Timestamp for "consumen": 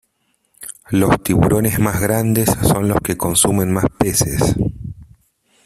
3.17-3.71